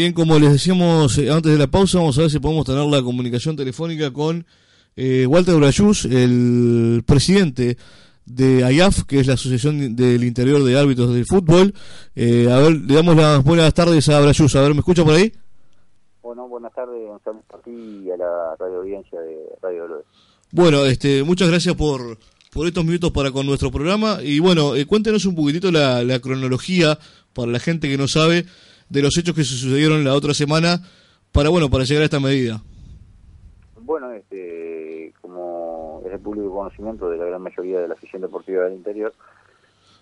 Bien, 0.00 0.14
como 0.14 0.38
les 0.38 0.50
decíamos 0.50 1.18
eh, 1.18 1.30
antes 1.30 1.52
de 1.52 1.58
la 1.58 1.66
pausa, 1.66 1.98
vamos 1.98 2.16
a 2.16 2.22
ver 2.22 2.30
si 2.30 2.38
podemos 2.38 2.64
tener 2.64 2.86
la 2.86 3.02
comunicación 3.02 3.54
telefónica 3.54 4.10
con 4.10 4.46
eh, 4.96 5.26
Walter 5.26 5.56
Brayús, 5.56 6.06
el 6.06 7.02
presidente 7.04 7.76
de 8.24 8.64
AIAF, 8.64 9.04
que 9.04 9.20
es 9.20 9.26
la 9.26 9.34
Asociación 9.34 9.94
del 9.94 10.24
Interior 10.24 10.64
de 10.64 10.78
Árbitros 10.78 11.12
del 11.12 11.26
Fútbol. 11.26 11.74
Eh, 12.16 12.50
a 12.50 12.56
ver, 12.60 12.76
le 12.76 12.94
damos 12.94 13.14
las 13.14 13.44
buenas 13.44 13.74
tardes 13.74 14.08
a 14.08 14.18
Brayús. 14.22 14.56
A 14.56 14.62
ver, 14.62 14.72
¿me 14.72 14.78
escucha 14.78 15.04
por 15.04 15.12
ahí? 15.12 15.34
Bueno, 16.22 16.48
buenas 16.48 16.72
tardes, 16.72 16.96
saludo 17.22 17.44
a 17.52 17.58
ti 17.58 18.00
y 18.06 18.10
a 18.10 18.16
la 18.16 18.56
radio 18.58 18.78
audiencia 18.78 19.20
de 19.20 19.36
Radio 19.60 19.82
Dolores. 19.82 20.06
Bueno, 20.50 20.86
este, 20.86 21.22
muchas 21.24 21.50
gracias 21.50 21.74
por, 21.74 22.16
por 22.50 22.66
estos 22.66 22.86
minutos 22.86 23.10
para 23.10 23.32
con 23.32 23.44
nuestro 23.44 23.70
programa. 23.70 24.20
Y 24.22 24.38
bueno, 24.38 24.76
eh, 24.76 24.86
cuéntenos 24.86 25.26
un 25.26 25.34
poquitito 25.34 25.70
la, 25.70 26.02
la 26.04 26.20
cronología 26.20 26.98
para 27.34 27.52
la 27.52 27.60
gente 27.60 27.86
que 27.86 27.98
no 27.98 28.08
sabe 28.08 28.46
de 28.90 29.02
los 29.02 29.16
hechos 29.16 29.34
que 29.34 29.44
sucedieron 29.44 30.04
la 30.04 30.14
otra 30.14 30.34
semana 30.34 30.80
para 31.32 31.48
bueno 31.48 31.70
para 31.70 31.84
llegar 31.84 32.02
a 32.02 32.06
esta 32.06 32.20
medida. 32.20 32.60
Bueno, 33.80 34.12
este, 34.12 35.14
como 35.22 36.02
es 36.04 36.12
el 36.12 36.20
público 36.20 36.52
conocimiento 36.52 37.08
de 37.08 37.16
la 37.16 37.24
gran 37.24 37.40
mayoría 37.40 37.80
de 37.80 37.88
la 37.88 37.94
afición 37.94 38.22
deportiva 38.22 38.64
del 38.64 38.74
interior, 38.74 39.14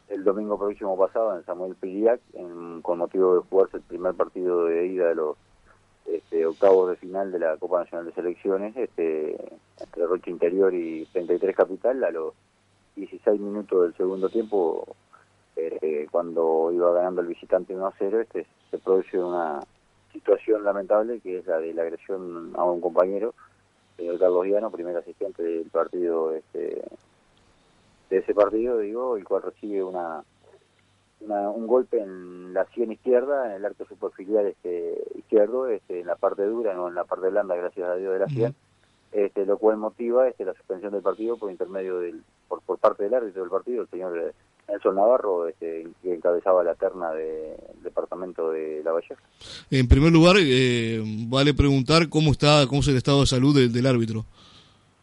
el 0.09 0.25
domingo 0.25 0.59
próximo 0.59 0.97
pasado 0.97 1.37
en 1.37 1.45
Samuel 1.45 1.75
Piriac, 1.75 2.21
en, 2.33 2.81
con 2.81 2.99
motivo 2.99 3.35
de 3.35 3.41
jugarse 3.49 3.77
el 3.77 3.83
primer 3.83 4.15
partido 4.15 4.65
de 4.65 4.87
ida 4.87 5.09
de 5.09 5.15
los 5.15 5.37
este, 6.07 6.47
octavos 6.47 6.91
de 6.91 6.97
final 6.97 7.31
de 7.31 7.39
la 7.39 7.57
Copa 7.59 7.81
Nacional 7.81 8.07
de 8.07 8.13
Selecciones, 8.13 8.75
este, 8.75 9.37
entre 9.79 10.07
Roche 10.07 10.31
Interior 10.31 10.75
y 10.75 11.07
33 11.13 11.55
Capital, 11.55 12.03
a 12.05 12.11
los 12.11 12.33
16 12.97 13.39
minutos 13.39 13.83
del 13.83 13.95
segundo 13.95 14.31
tiempo, 14.31 14.97
eh, 15.57 16.07
cuando 16.11 16.73
iba 16.73 16.93
ganando 16.93 17.21
el 17.21 17.27
visitante 17.27 17.75
1 17.75 17.87
a 17.87 17.93
0, 17.99 18.21
este, 18.23 18.47
se 18.71 18.79
produce 18.79 19.19
una 19.19 19.61
situación 20.13 20.65
lamentable 20.65 21.21
que 21.21 21.39
es 21.39 21.47
la 21.47 21.59
de 21.59 21.73
la 21.75 21.83
agresión 21.83 22.53
a 22.57 22.65
un 22.65 22.81
compañero, 22.81 23.35
señor 23.97 24.19
Carlos 24.19 24.45
Diano, 24.45 24.71
primer 24.71 24.97
asistente 24.97 25.43
del 25.43 25.71
partido, 25.71 26.33
este, 26.35 26.83
de 28.11 28.17
ese 28.17 28.35
partido, 28.35 28.79
digo, 28.79 29.17
el 29.17 29.25
cual 29.25 29.43
recibe 29.43 29.83
una, 29.83 30.23
una, 31.21 31.51
un 31.51 31.67
golpe 31.67 32.01
en 32.01 32.55
la 32.55 32.65
sien 32.67 32.93
izquierda, 32.93 33.47
en 33.47 33.53
el 33.53 33.65
arco 33.65 33.85
superciliar 33.85 34.47
este, 34.47 35.03
izquierdo, 35.15 35.69
este, 35.69 36.01
en 36.01 36.07
la 36.07 36.17
parte 36.17 36.45
dura, 36.45 36.75
no 36.75 36.89
en 36.89 36.95
la 36.95 37.05
parte 37.05 37.29
blanda, 37.29 37.57
gracias 37.57 37.89
a 37.89 37.97
Dios, 37.97 38.13
de 38.13 38.19
la 38.19 38.29
sien, 38.29 38.55
este, 39.13 39.45
lo 39.45 39.59
cual 39.59 39.77
motiva 39.77 40.29
este, 40.29 40.45
la 40.45 40.55
suspensión 40.55 40.93
del 40.93 41.03
partido 41.03 41.37
por 41.37 41.51
intermedio 41.51 41.99
del, 41.99 42.23
por, 42.47 42.63
por 42.63 42.79
parte 42.79 43.05
del 43.05 43.15
árbitro 43.15 43.43
del 43.43 43.51
partido, 43.51 43.83
el 43.83 43.89
señor 43.89 44.35
Nelson 44.69 44.95
Navarro, 44.95 45.49
este, 45.49 45.87
que 46.03 46.15
encabezaba 46.15 46.63
la 46.63 46.75
terna 46.75 47.13
del 47.13 47.57
departamento 47.83 48.51
de 48.51 48.83
La 48.85 48.93
Valleja. 48.93 49.17
En 49.71 49.89
primer 49.89 50.13
lugar, 50.13 50.37
eh, 50.39 51.03
vale 51.29 51.55
preguntar 51.55 52.09
cómo 52.09 52.33
está, 52.33 52.67
cómo 52.69 52.81
es 52.81 52.89
el 52.89 52.97
estado 52.97 53.21
de 53.21 53.27
salud 53.27 53.55
del, 53.57 53.73
del 53.73 53.87
árbitro. 53.87 54.25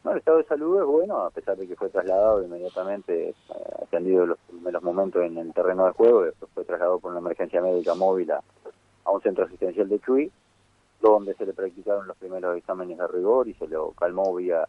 No, 0.03 0.11
el 0.11 0.19
estado 0.19 0.37
de 0.37 0.43
salud 0.45 0.79
es 0.79 0.85
bueno, 0.85 1.17
a 1.17 1.31
pesar 1.31 1.57
de 1.57 1.67
que 1.67 1.75
fue 1.75 1.89
trasladado 1.89 2.43
inmediatamente, 2.43 3.29
eh, 3.29 3.33
atendido 3.81 4.27
los 4.27 4.37
primeros 4.47 4.83
momentos 4.83 5.23
en 5.23 5.37
el 5.39 5.51
terreno 5.51 5.85
de 5.85 5.91
juego, 5.93 6.23
después 6.23 6.51
fue 6.53 6.63
trasladado 6.63 6.99
por 6.99 7.11
una 7.11 7.21
emergencia 7.21 7.59
médica 7.59 7.95
móvil 7.95 8.31
a, 8.31 8.43
a 9.03 9.11
un 9.11 9.21
centro 9.21 9.45
asistencial 9.45 9.89
de 9.89 9.99
Chuy, 9.99 10.31
donde 11.01 11.33
se 11.33 11.45
le 11.45 11.53
practicaron 11.53 12.07
los 12.07 12.17
primeros 12.17 12.55
exámenes 12.55 12.99
de 12.99 13.07
rigor 13.07 13.47
y 13.47 13.55
se 13.55 13.67
lo 13.67 13.91
calmó 13.91 14.35
vía 14.35 14.67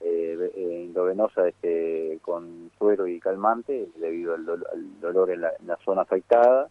endovenosa 0.00 1.48
este, 1.48 2.18
con 2.22 2.70
suero 2.78 3.06
y 3.06 3.20
calmante 3.20 3.88
debido 3.96 4.34
al, 4.34 4.44
dolo- 4.44 4.66
al 4.72 5.00
dolor 5.00 5.30
en 5.30 5.40
la, 5.42 5.52
en 5.60 5.66
la 5.66 5.76
zona 5.84 6.02
afectada. 6.02 6.68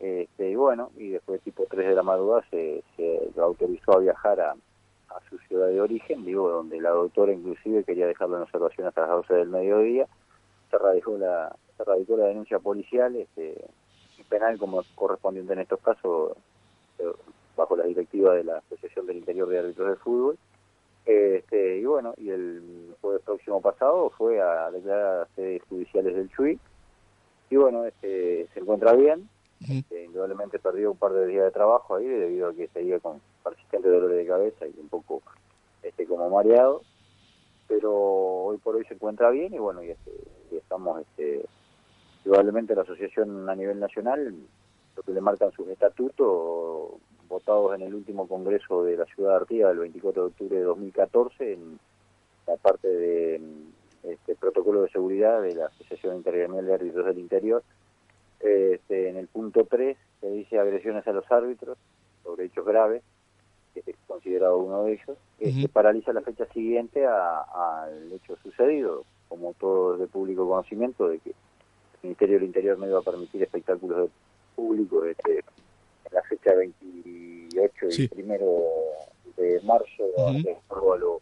Este, 0.00 0.50
y 0.50 0.54
bueno, 0.56 0.90
y 0.96 1.10
después 1.10 1.40
tipo 1.42 1.66
3 1.68 1.88
de 1.88 1.94
la 1.94 2.02
madrugada 2.02 2.44
se, 2.50 2.82
se 2.96 3.30
autorizó 3.40 3.92
a 3.96 4.00
viajar 4.00 4.40
a, 4.40 4.50
a 4.52 5.20
su 5.30 5.38
ciudad 5.38 5.68
de 5.68 5.80
origen, 5.80 6.24
digo, 6.24 6.50
donde 6.50 6.80
la 6.80 6.90
doctora 6.90 7.32
inclusive 7.32 7.84
quería 7.84 8.06
dejarlo 8.06 8.36
en 8.36 8.42
observación 8.42 8.86
hasta 8.88 9.02
las 9.02 9.10
12 9.10 9.34
del 9.34 9.48
mediodía. 9.48 10.06
Se 10.70 10.78
radicó 10.78 11.16
la, 11.16 11.54
se 11.76 11.84
radicó 11.84 12.16
la 12.16 12.26
denuncia 12.26 12.58
policial 12.58 13.14
este, 13.16 13.64
y 14.18 14.22
penal 14.24 14.58
como 14.58 14.82
correspondiente 14.94 15.52
en 15.52 15.60
estos 15.60 15.80
casos, 15.80 16.32
eh, 16.98 17.04
bajo 17.56 17.76
la 17.76 17.84
directiva 17.84 18.34
de 18.34 18.44
la 18.44 18.58
Asociación 18.58 19.06
del 19.06 19.18
Interior 19.18 19.48
de 19.48 19.58
Árbitros 19.60 19.88
de 19.88 19.96
Fútbol. 19.96 20.38
Este, 21.04 21.78
y 21.78 21.84
bueno, 21.84 22.14
y 22.16 22.30
el 22.30 22.94
jueves 23.00 23.22
próximo 23.22 23.60
pasado 23.60 24.10
fue 24.10 24.40
a 24.40 24.70
declarar 24.70 25.06
a 25.06 25.18
las 25.20 25.28
sedes 25.36 25.62
judiciales 25.68 26.14
del 26.14 26.30
Chuy. 26.30 26.58
Y 27.50 27.56
bueno, 27.56 27.84
este, 27.84 28.48
se 28.54 28.60
encuentra 28.60 28.94
bien. 28.94 29.28
Este, 29.68 30.04
indudablemente 30.04 30.58
perdió 30.58 30.92
un 30.92 30.98
par 30.98 31.12
de 31.12 31.26
días 31.26 31.44
de 31.44 31.50
trabajo 31.50 31.96
ahí 31.96 32.06
debido 32.06 32.48
a 32.48 32.54
que 32.54 32.68
seguía 32.68 32.98
con 33.00 33.20
persistentes 33.42 33.90
dolores 33.90 34.18
de 34.18 34.26
cabeza 34.26 34.66
y 34.66 34.74
un 34.78 34.88
poco 34.88 35.22
este 35.82 36.06
como 36.06 36.28
mareado. 36.30 36.82
Pero 37.68 37.92
hoy 37.92 38.58
por 38.58 38.76
hoy 38.76 38.84
se 38.86 38.94
encuentra 38.94 39.30
bien 39.30 39.54
y 39.54 39.58
bueno, 39.58 39.82
y, 39.82 39.90
este, 39.90 40.10
y 40.50 40.56
estamos 40.56 41.00
este, 41.00 41.46
indudablemente 42.24 42.74
la 42.74 42.82
asociación 42.82 43.48
a 43.48 43.54
nivel 43.54 43.78
nacional, 43.78 44.34
lo 44.96 45.02
que 45.02 45.12
le 45.12 45.20
marcan 45.20 45.52
sus 45.52 45.68
estatutos, 45.68 46.92
votados 47.28 47.74
en 47.74 47.82
el 47.82 47.94
último 47.94 48.26
congreso 48.28 48.84
de 48.84 48.96
la 48.96 49.04
ciudad 49.06 49.30
de 49.30 49.36
Artigas 49.36 49.72
el 49.72 49.78
24 49.78 50.22
de 50.22 50.28
octubre 50.28 50.56
de 50.58 50.64
2014 50.64 51.52
en 51.52 51.78
la 52.46 52.56
parte 52.56 52.88
de 52.88 53.40
este 54.04 54.34
protocolo 54.34 54.82
de 54.82 54.90
seguridad 54.90 55.40
de 55.42 55.54
la 55.54 55.66
Asociación 55.66 56.16
Intergremial 56.16 56.66
de 56.66 56.74
Árbitros 56.74 57.06
del 57.06 57.18
Interior. 57.18 57.62
Este, 58.40 59.08
en 59.08 59.16
el 59.16 59.26
punto 59.28 59.64
3 59.64 59.96
se 60.20 60.30
dice 60.30 60.58
agresiones 60.58 61.06
a 61.06 61.12
los 61.12 61.30
árbitros 61.32 61.78
sobre 62.22 62.44
hechos 62.46 62.66
graves, 62.66 63.02
que 63.72 63.80
es 63.86 63.96
considerado 64.06 64.58
uno 64.58 64.84
de 64.84 64.92
ellos, 64.94 65.16
que 65.38 65.46
se 65.62 65.68
paraliza 65.68 66.12
la 66.12 66.20
fecha 66.20 66.44
siguiente 66.52 67.06
a- 67.06 67.40
al 67.84 68.12
hecho 68.12 68.36
sucedido, 68.42 69.04
como 69.28 69.54
todo 69.54 69.94
es 69.94 70.00
de 70.00 70.06
público 70.06 70.46
conocimiento 70.46 71.08
de 71.08 71.18
que 71.20 71.30
el 71.30 71.36
Ministerio 72.02 72.34
del 72.36 72.44
Interior 72.46 72.78
no 72.78 72.86
iba 72.86 72.98
a 72.98 73.02
permitir 73.02 73.42
espectáculos 73.42 73.98
de 73.98 74.08
público 74.54 75.04
este, 75.06 75.42
la 76.14 76.22
fecha 76.22 76.54
28 76.54 77.86
y 78.04 78.08
primero 78.08 78.62
de 79.36 79.60
marzo, 79.64 80.04
a 80.70 80.96
lo- 80.98 81.20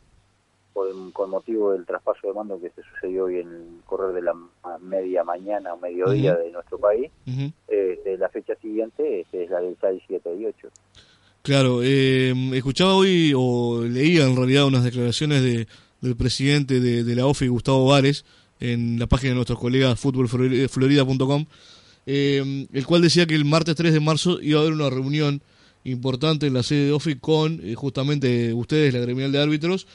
por- 0.73 1.13
con 1.13 1.29
motivo 1.31 1.73
del 1.73 1.85
traspaso 1.85 2.27
de 2.29 2.33
mando 2.33 2.59
que 2.61 2.71
se 2.71 2.83
sucedió 2.83 3.25
hoy 3.25 3.41
en 3.41 3.49
el 3.49 3.65
correr 3.85 4.15
de 4.15 4.23
la 4.23 4.35
media 4.81 5.23
mañana 5.25 5.75
o 5.75 5.79
mediodía 5.79 6.35
de 6.37 6.51
nuestro 6.51 6.79
país. 6.79 7.11
Este, 7.69 8.17
la 8.17 8.29
fecha 8.31 8.55
siguiente 8.57 9.21
este, 9.21 9.45
es 9.45 9.51
la 9.51 9.61
del 9.61 9.77
6, 9.81 10.03
7 10.07 10.31
y 10.39 10.47
8. 10.47 10.69
Claro, 11.43 11.81
eh, 11.83 12.33
escuchaba 12.55 12.95
hoy 12.95 13.33
o 13.37 13.83
leía 13.85 14.25
en 14.25 14.37
realidad 14.37 14.65
unas 14.67 14.85
declaraciones 14.85 15.43
de, 15.43 15.67
del 16.01 16.17
presidente 16.17 16.81
de, 16.81 17.03
de 17.05 17.17
la 17.17 17.27
OFI, 17.27 17.49
Gustavo 17.49 17.87
Vares, 17.87 18.25
en 18.61 18.99
la 18.99 19.07
página 19.09 19.31
de 19.31 19.35
nuestros 19.37 19.59
colegas 19.59 19.99
futbolflorida.com, 19.99 21.47
eh, 22.07 22.67
el 22.73 22.87
cual 22.87 23.03
decía 23.03 23.27
que 23.27 23.35
el 23.35 23.45
martes 23.45 23.77
3 23.77 23.93
de 23.93 24.01
marzo 24.01 24.41
iba 24.41 24.59
a 24.59 24.63
haber 24.63 24.75
una 24.75 24.91
reunión 24.91 25.43
importante 25.85 26.47
en 26.47 26.55
la 26.55 26.63
sede 26.63 26.87
de 26.87 26.93
OFI 26.93 27.17
con 27.17 27.61
eh, 27.63 27.75
justamente 27.75 28.53
ustedes, 28.53 28.95
la 28.95 29.01
gremial 29.01 29.33
de 29.33 29.43
árbitros, 29.43 29.87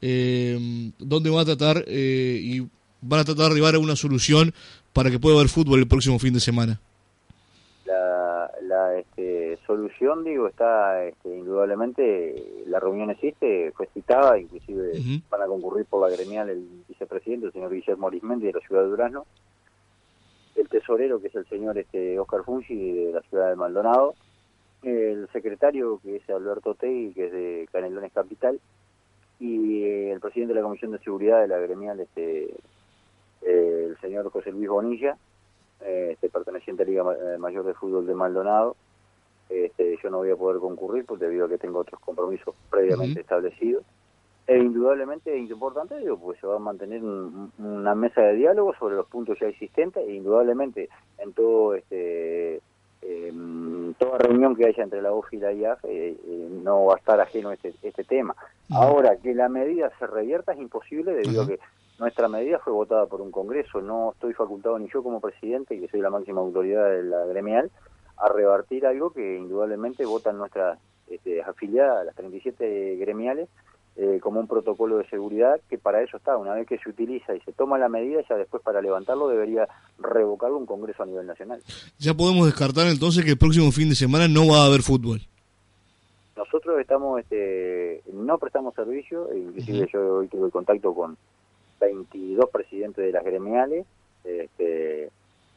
eh, 0.00 0.90
donde 0.98 1.30
van 1.30 1.40
a 1.40 1.44
tratar 1.44 1.84
eh, 1.86 2.38
y 2.42 2.60
van 3.00 3.20
a 3.20 3.24
tratar 3.24 3.46
de 3.46 3.52
arribar 3.52 3.74
a 3.74 3.78
una 3.78 3.96
solución 3.96 4.52
para 4.92 5.10
que 5.10 5.18
pueda 5.18 5.36
haber 5.36 5.48
fútbol 5.48 5.80
el 5.80 5.88
próximo 5.88 6.18
fin 6.18 6.34
de 6.34 6.40
semana. 6.40 6.80
La, 7.84 8.50
la 8.62 8.98
este, 8.98 9.58
solución, 9.66 10.24
digo, 10.24 10.48
está 10.48 11.04
este, 11.04 11.28
indudablemente, 11.36 12.64
la 12.66 12.80
reunión 12.80 13.10
existe, 13.10 13.72
fue 13.76 13.88
citada, 13.92 14.38
inclusive 14.38 14.92
van 15.30 15.42
a 15.42 15.46
concurrir 15.46 15.84
por 15.86 16.08
la 16.08 16.16
gremial 16.16 16.48
el 16.48 16.66
vicepresidente, 16.88 17.46
el 17.46 17.52
señor 17.52 17.72
Guillermo 17.72 18.08
Arismendi 18.08 18.46
de 18.46 18.52
la 18.52 18.60
ciudad 18.60 18.82
de 18.82 18.88
Durazno, 18.88 19.26
el 20.54 20.68
tesorero, 20.68 21.20
que 21.20 21.28
es 21.28 21.34
el 21.34 21.46
señor 21.46 21.78
este, 21.78 22.18
Oscar 22.18 22.44
Fungi 22.44 23.06
de 23.06 23.12
la 23.12 23.20
ciudad 23.22 23.50
de 23.50 23.56
Maldonado, 23.56 24.14
el 24.82 25.28
secretario, 25.32 25.98
que 26.02 26.16
es 26.16 26.30
Alberto 26.30 26.74
Tegui, 26.74 27.12
que 27.14 27.26
es 27.26 27.32
de 27.32 27.68
Canelones 27.72 28.12
Capital, 28.12 28.60
y 29.40 29.82
eh, 29.84 30.12
el 30.12 30.20
presidente 30.20 30.54
de 30.54 30.60
la 30.60 30.64
Comisión 30.64 30.92
de 30.92 30.98
Seguridad 30.98 31.40
de 31.40 31.48
la 31.48 31.58
gremial, 31.58 31.98
este, 32.00 32.54
eh, 33.42 33.86
el 33.88 33.96
señor 34.00 34.30
José 34.30 34.52
Luis 34.52 34.68
Bonilla, 34.68 35.16
eh, 35.80 36.10
este, 36.12 36.28
perteneciente 36.28 36.82
a 36.82 36.86
Liga 36.86 37.02
Ma- 37.04 37.14
eh, 37.14 37.38
Mayor 37.38 37.64
de 37.64 37.74
Fútbol 37.74 38.06
de 38.06 38.14
Maldonado. 38.14 38.76
Este, 39.50 39.98
yo 40.02 40.08
no 40.10 40.18
voy 40.18 40.30
a 40.30 40.36
poder 40.36 40.58
concurrir 40.60 41.04
porque 41.04 41.26
debido 41.26 41.46
a 41.46 41.48
que 41.48 41.58
tengo 41.58 41.80
otros 41.80 42.00
compromisos 42.00 42.54
previamente 42.70 43.20
establecidos. 43.20 43.84
E 44.46 44.58
indudablemente 44.58 45.34
es 45.34 45.50
importante, 45.50 45.98
digo, 45.98 46.18
pues 46.18 46.38
se 46.38 46.46
va 46.46 46.56
a 46.56 46.58
mantener 46.58 47.02
un- 47.02 47.50
una 47.58 47.94
mesa 47.94 48.20
de 48.20 48.34
diálogo 48.34 48.74
sobre 48.78 48.94
los 48.96 49.06
puntos 49.06 49.38
ya 49.40 49.46
existentes 49.46 50.06
e 50.06 50.12
indudablemente 50.14 50.88
en 51.18 51.32
todo 51.32 51.74
este 51.74 52.60
em, 53.06 53.92
toda 53.98 54.16
reunión 54.16 54.56
que 54.56 54.64
haya 54.66 54.82
entre 54.82 55.02
la 55.02 55.12
OFI 55.12 55.36
y 55.36 55.40
la 55.40 55.52
IAF 55.52 55.84
eh, 55.84 56.16
eh, 56.26 56.48
no 56.62 56.86
va 56.86 56.94
a 56.94 56.96
estar 56.96 57.20
ajeno 57.20 57.52
este, 57.52 57.74
este 57.82 58.02
tema. 58.02 58.34
Ahora, 58.70 59.16
que 59.16 59.34
la 59.34 59.50
medida 59.50 59.90
se 59.98 60.06
revierta 60.06 60.52
es 60.52 60.58
imposible 60.58 61.12
debido 61.12 61.42
a 61.42 61.46
que 61.46 61.60
nuestra 61.98 62.28
medida 62.28 62.58
fue 62.60 62.72
votada 62.72 63.04
por 63.04 63.20
un 63.20 63.30
Congreso. 63.30 63.82
No 63.82 64.12
estoy 64.12 64.32
facultado 64.32 64.78
ni 64.78 64.88
yo 64.88 65.02
como 65.02 65.20
presidente, 65.20 65.78
que 65.78 65.88
soy 65.88 66.00
la 66.00 66.08
máxima 66.08 66.40
autoridad 66.40 66.88
de 66.90 67.02
la 67.02 67.26
gremial, 67.26 67.70
a 68.16 68.28
revertir 68.30 68.86
algo 68.86 69.10
que 69.10 69.36
indudablemente 69.36 70.06
votan 70.06 70.38
nuestras 70.38 70.78
este, 71.10 71.42
afiliadas, 71.42 72.06
las 72.06 72.14
37 72.14 72.96
gremiales, 72.96 73.50
eh, 73.96 74.18
como 74.20 74.40
un 74.40 74.48
protocolo 74.48 74.98
de 74.98 75.08
seguridad 75.08 75.60
que 75.70 75.78
para 75.78 76.02
eso 76.02 76.16
está. 76.16 76.36
Una 76.36 76.54
vez 76.54 76.66
que 76.66 76.78
se 76.78 76.88
utiliza 76.88 77.34
y 77.34 77.40
se 77.40 77.52
toma 77.52 77.78
la 77.78 77.88
medida, 77.88 78.20
ya 78.28 78.36
después 78.36 78.62
para 78.62 78.82
levantarlo 78.82 79.28
debería 79.28 79.68
revocarlo 79.98 80.58
un 80.58 80.66
Congreso 80.66 81.04
a 81.04 81.06
nivel 81.06 81.26
nacional. 81.26 81.62
Ya 81.98 82.12
podemos 82.12 82.46
descartar 82.46 82.88
entonces 82.88 83.24
que 83.24 83.30
el 83.30 83.38
próximo 83.38 83.70
fin 83.70 83.88
de 83.88 83.94
semana 83.94 84.26
no 84.26 84.48
va 84.48 84.62
a 84.62 84.66
haber 84.66 84.82
fútbol. 84.82 85.20
Nosotros 86.36 86.80
estamos, 86.80 87.20
este, 87.20 88.02
no 88.12 88.38
prestamos 88.38 88.74
servicio, 88.74 89.28
inclusive 89.32 89.84
Ujú. 89.84 89.88
yo 89.92 90.14
hoy 90.16 90.28
tuve 90.28 90.50
contacto 90.50 90.92
con 90.92 91.16
22 91.80 92.50
presidentes 92.50 93.04
de 93.04 93.12
las 93.12 93.24
gremiales, 93.24 93.86
este, 94.24 95.10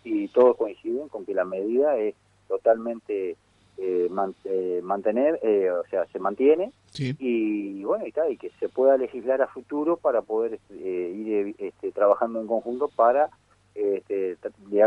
y 0.04 0.28
todos 0.28 0.56
coinciden 0.57 1.07
con 1.10 1.25
que 1.25 1.33
la 1.33 1.45
medida 1.45 1.98
es 1.98 2.13
totalmente 2.48 3.36
eh, 3.78 4.08
man- 4.10 4.36
eh, 4.46 4.82
mantener, 4.84 5.40
eh, 5.44 5.70
o 5.72 5.84
sea, 5.90 6.06
se 6.08 6.20
mantiene, 6.20 6.72
Sí. 6.92 7.16
y 7.20 7.84
bueno, 7.84 8.08
y, 8.08 8.12
tal, 8.12 8.32
y 8.32 8.38
que 8.38 8.50
se 8.60 8.70
pueda 8.70 8.98
legislar 8.98 9.42
a 9.42 9.48
futuro 9.48 9.98
para 9.98 10.22
poder 10.24 10.60
eh, 10.72 11.14
ir 11.16 11.56
este, 11.60 11.92
trabajando 11.92 12.42
en 12.42 12.48
conjunto 12.48 12.88
para 12.88 13.30
este, 13.76 14.38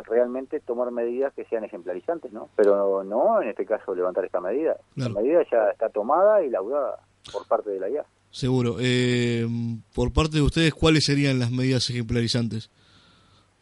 realmente 0.08 0.58
tomar 0.58 0.90
medidas 0.90 1.32
que 1.34 1.44
sean 1.44 1.62
ejemplarizantes, 1.62 2.32
¿no? 2.32 2.48
Pero 2.56 3.04
no, 3.04 3.40
en 3.40 3.48
este 3.50 3.64
caso, 3.64 3.94
levantar 3.94 4.24
esta 4.24 4.40
medida. 4.40 4.76
Claro. 4.96 5.14
La 5.14 5.20
medida 5.20 5.42
ya 5.50 5.70
está 5.70 5.88
tomada 5.90 6.42
y 6.42 6.50
laudada 6.50 6.98
por 7.32 7.46
parte 7.46 7.70
de 7.70 7.78
la 7.78 7.88
IA. 7.88 8.04
Seguro. 8.32 8.76
Eh, 8.80 9.46
por 9.94 10.12
parte 10.12 10.36
de 10.38 10.42
ustedes, 10.42 10.74
¿cuáles 10.74 11.04
serían 11.04 11.38
las 11.38 11.52
medidas 11.52 11.88
ejemplarizantes 11.90 12.70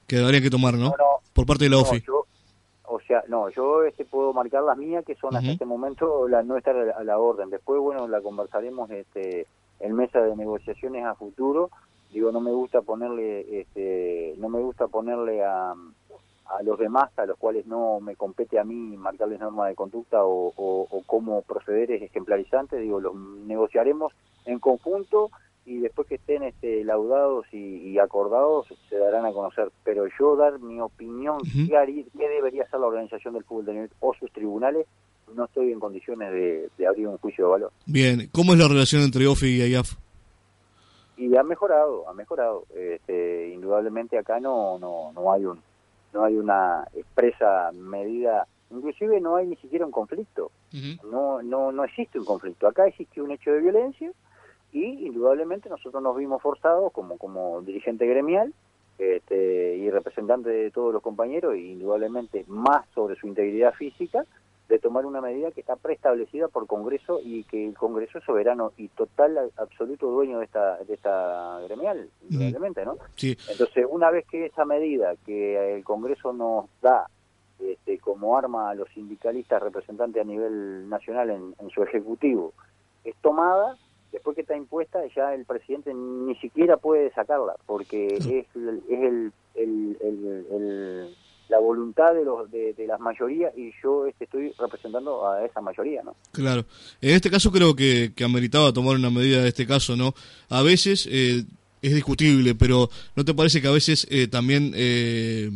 que 0.06 0.18
habrían 0.18 0.42
que 0.42 0.50
tomar, 0.50 0.74
no? 0.74 0.94
Por 1.34 1.44
parte 1.44 1.64
de 1.64 1.70
la 1.70 1.76
no, 1.76 1.82
OFI. 1.82 2.00
yo, 2.06 2.17
sea, 3.08 3.24
no, 3.26 3.48
yo 3.48 3.82
este, 3.82 4.04
puedo 4.04 4.32
marcar 4.32 4.62
las 4.62 4.78
mías, 4.78 5.04
que 5.04 5.16
son 5.16 5.34
hasta 5.34 5.50
este 5.50 5.64
momento 5.64 6.28
las 6.28 6.44
nuestras 6.46 6.76
a 6.76 6.84
la, 6.84 6.92
a 6.92 7.04
la 7.04 7.18
orden. 7.18 7.50
Después, 7.50 7.80
bueno, 7.80 8.06
la 8.06 8.20
conversaremos 8.20 8.88
este, 8.90 9.46
en 9.80 9.94
mesa 9.94 10.20
de 10.20 10.36
negociaciones 10.36 11.04
a 11.04 11.14
futuro. 11.16 11.70
Digo, 12.12 12.30
no 12.32 12.40
me 12.40 12.52
gusta 12.52 12.82
ponerle, 12.82 13.60
este, 13.60 14.34
no 14.38 14.48
me 14.48 14.60
gusta 14.60 14.86
ponerle 14.86 15.42
a, 15.44 15.72
a 15.72 16.62
los 16.62 16.78
demás, 16.78 17.10
a 17.18 17.26
los 17.26 17.36
cuales 17.36 17.66
no 17.66 18.00
me 18.00 18.16
compete 18.16 18.58
a 18.58 18.64
mí 18.64 18.96
marcarles 18.96 19.40
normas 19.40 19.68
de 19.68 19.74
conducta 19.74 20.24
o, 20.24 20.52
o, 20.56 20.86
o 20.90 21.02
cómo 21.06 21.42
proceder 21.42 21.90
es 21.90 22.02
ejemplarizante. 22.02 22.78
Digo, 22.78 23.00
los 23.00 23.14
negociaremos 23.14 24.12
en 24.46 24.58
conjunto 24.58 25.30
y 25.68 25.80
después 25.80 26.08
que 26.08 26.14
estén 26.14 26.42
este, 26.44 26.82
laudados 26.84 27.46
y, 27.52 27.58
y 27.90 27.98
acordados 27.98 28.66
se 28.88 28.96
darán 28.96 29.26
a 29.26 29.32
conocer. 29.32 29.68
Pero 29.84 30.06
yo 30.18 30.34
dar 30.36 30.58
mi 30.60 30.80
opinión, 30.80 31.36
Ujú. 31.36 31.66
qué, 31.68 31.76
haría- 31.76 32.04
qué 32.16 32.28
debería 32.28 32.62
hacer 32.62 32.80
la 32.80 32.86
organización 32.86 33.34
del 33.34 33.44
fútbol 33.44 33.66
de 33.66 33.72
nivel 33.74 33.90
o 34.00 34.14
sus 34.14 34.32
tribunales, 34.32 34.86
no 35.34 35.44
estoy 35.44 35.70
en 35.72 35.78
condiciones 35.78 36.32
de, 36.32 36.70
de 36.78 36.86
abrir 36.86 37.06
un 37.06 37.18
juicio 37.18 37.44
de 37.44 37.50
valor. 37.50 37.72
Bien, 37.84 38.28
¿cómo 38.32 38.54
es 38.54 38.58
la 38.58 38.66
relación 38.68 39.02
entre 39.02 39.26
OFI 39.26 39.46
y 39.62 39.70
IAF? 39.72 39.92
Y 41.18 41.36
ha 41.36 41.42
mejorado, 41.42 42.08
ha 42.08 42.14
mejorado. 42.14 42.64
Este, 42.74 43.48
indudablemente 43.48 44.16
acá 44.16 44.40
no, 44.40 44.78
no, 44.78 45.12
no 45.12 45.32
hay 45.32 45.44
un, 45.44 45.60
no 46.14 46.24
hay 46.24 46.36
una 46.36 46.86
expresa 46.94 47.70
medida, 47.72 48.46
inclusive 48.70 49.20
no 49.20 49.36
hay 49.36 49.46
ni 49.48 49.56
siquiera 49.56 49.84
un 49.84 49.90
conflicto. 49.92 50.50
no, 51.10 51.42
no, 51.42 51.72
no 51.72 51.84
existe 51.84 52.18
un 52.18 52.24
conflicto. 52.24 52.68
Acá 52.68 52.86
existe 52.86 53.20
un 53.20 53.32
hecho 53.32 53.50
de 53.50 53.60
violencia 53.60 54.12
y 54.72 55.06
indudablemente 55.06 55.68
nosotros 55.68 56.02
nos 56.02 56.16
vimos 56.16 56.42
forzados 56.42 56.92
como, 56.92 57.16
como 57.18 57.62
dirigente 57.62 58.06
gremial 58.06 58.52
este, 58.98 59.76
y 59.76 59.90
representante 59.90 60.50
de 60.50 60.70
todos 60.70 60.92
los 60.92 61.02
compañeros, 61.02 61.56
y 61.56 61.72
indudablemente 61.72 62.44
más 62.48 62.84
sobre 62.94 63.16
su 63.16 63.26
integridad 63.26 63.72
física, 63.74 64.24
de 64.68 64.78
tomar 64.78 65.06
una 65.06 65.22
medida 65.22 65.50
que 65.50 65.60
está 65.60 65.76
preestablecida 65.76 66.48
por 66.48 66.66
Congreso 66.66 67.20
y 67.24 67.44
que 67.44 67.68
el 67.68 67.74
Congreso 67.74 68.18
es 68.18 68.24
soberano 68.24 68.72
y 68.76 68.88
total, 68.88 69.50
absoluto 69.56 70.10
dueño 70.10 70.40
de 70.40 70.44
esta, 70.44 70.76
de 70.84 70.94
esta 70.94 71.60
gremial, 71.60 72.10
indudablemente, 72.28 72.84
¿no? 72.84 72.98
Sí, 73.16 73.36
Entonces, 73.48 73.86
una 73.88 74.10
vez 74.10 74.26
que 74.26 74.44
esa 74.44 74.66
medida 74.66 75.14
que 75.24 75.76
el 75.76 75.84
Congreso 75.84 76.34
nos 76.34 76.66
da 76.82 77.06
este, 77.58 77.98
como 77.98 78.36
arma 78.36 78.70
a 78.70 78.74
los 78.74 78.88
sindicalistas 78.90 79.62
representantes 79.62 80.20
a 80.20 80.26
nivel 80.26 80.88
nacional 80.88 81.30
en, 81.30 81.54
en 81.58 81.70
su 81.70 81.82
ejecutivo 81.82 82.52
es 83.04 83.16
tomada, 83.22 83.76
después 84.12 84.34
que 84.34 84.42
está 84.42 84.56
impuesta, 84.56 85.00
ya 85.14 85.34
el 85.34 85.44
presidente 85.44 85.92
ni 85.94 86.34
siquiera 86.36 86.76
puede 86.76 87.12
sacarla, 87.12 87.54
porque 87.66 88.06
es, 88.06 88.26
es 88.26 88.46
el, 88.54 89.32
el- 89.54 89.96
el- 90.00 90.46
el- 90.50 91.14
la 91.48 91.58
voluntad 91.58 92.12
de, 92.12 92.24
los, 92.26 92.50
de, 92.50 92.74
de 92.74 92.86
las 92.86 93.00
mayorías 93.00 93.56
y 93.56 93.72
yo 93.82 94.06
este, 94.06 94.24
estoy 94.24 94.52
representando 94.58 95.26
a 95.26 95.46
esa 95.46 95.62
mayoría, 95.62 96.02
¿no? 96.02 96.14
claro. 96.30 96.66
En 97.00 97.10
este 97.14 97.30
caso 97.30 97.50
creo 97.50 97.74
que, 97.74 98.12
que 98.14 98.22
ameritaba 98.24 98.70
tomar 98.72 98.96
una 98.96 99.08
medida 99.08 99.40
de 99.40 99.48
este 99.48 99.66
caso, 99.66 99.96
¿no? 99.96 100.12
A 100.50 100.62
veces 100.62 101.08
eh, 101.10 101.44
es 101.80 101.94
discutible, 101.94 102.54
pero 102.54 102.90
¿no 103.16 103.24
te 103.24 103.32
parece 103.32 103.62
que 103.62 103.68
a 103.68 103.70
veces 103.72 104.06
eh, 104.10 104.28
también 104.28 104.72
eh, 104.74 105.50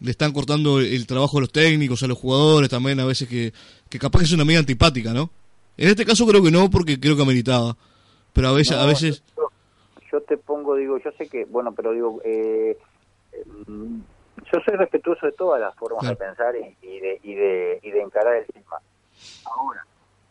le 0.00 0.10
están 0.10 0.32
cortando 0.32 0.80
el 0.80 1.06
trabajo 1.06 1.36
a 1.36 1.40
los 1.42 1.52
técnicos, 1.52 2.02
a 2.02 2.06
los 2.06 2.16
jugadores 2.16 2.70
también, 2.70 2.98
a 2.98 3.04
veces 3.04 3.28
que, 3.28 3.52
que 3.90 3.98
capaz 3.98 4.20
que 4.20 4.24
es 4.24 4.32
una 4.32 4.46
medida 4.46 4.60
antipática, 4.60 5.12
¿no? 5.12 5.28
En 5.78 5.88
este 5.88 6.04
caso 6.04 6.26
creo 6.26 6.42
que 6.42 6.50
no, 6.50 6.68
porque 6.68 6.98
creo 7.00 7.16
que 7.16 7.22
ameritaba. 7.22 7.76
Pero 8.32 8.48
a 8.48 8.52
veces, 8.52 8.76
a 8.76 8.84
veces 8.86 9.22
Yo, 9.36 9.48
yo 10.12 10.20
te 10.22 10.36
pongo, 10.36 10.74
digo, 10.76 10.98
yo 10.98 11.10
sé 11.12 11.28
que, 11.28 11.44
bueno, 11.46 11.72
pero 11.72 11.92
digo, 11.92 12.20
eh, 12.24 12.76
mm, 13.66 13.98
yo 14.52 14.60
soy 14.64 14.76
respetuoso 14.76 15.26
de 15.26 15.32
todas 15.32 15.60
las 15.60 15.74
formas 15.76 16.00
Claro. 16.00 16.16
de 16.16 16.24
pensar 16.26 16.54
y, 16.56 16.86
y 16.86 17.00
de, 17.00 17.20
y, 17.22 17.34
de, 17.34 17.80
y 17.82 17.90
de 17.90 18.00
encarar 18.02 18.36
el 18.36 18.46
tema. 18.46 18.76
Ahora, 19.46 19.86